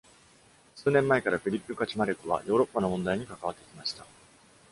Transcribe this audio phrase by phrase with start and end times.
[0.75, 4.03] 数年前から、フィリップ・カチュマレクは、ヨーロッパの問題に関わってきました。